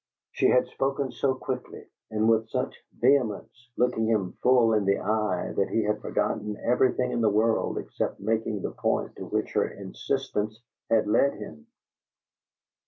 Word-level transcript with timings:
She 0.31 0.47
had 0.47 0.65
spoken 0.65 1.11
so 1.11 1.35
quickly 1.35 1.85
and 2.09 2.27
with 2.27 2.49
such 2.49 2.73
vehemence, 2.91 3.69
looking 3.77 4.07
him 4.07 4.31
full 4.41 4.73
in 4.73 4.83
the 4.85 4.97
eye, 4.97 5.53
that 5.55 5.69
he 5.69 5.83
had 5.83 6.01
forgotten 6.01 6.57
everything 6.59 7.11
in 7.11 7.21
the 7.21 7.29
world 7.29 7.77
except 7.77 8.19
making 8.19 8.63
the 8.63 8.71
point 8.71 9.15
to 9.17 9.27
which 9.27 9.53
her 9.53 9.67
insistence 9.69 10.59
had 10.89 11.05
led 11.05 11.35
him. 11.35 11.67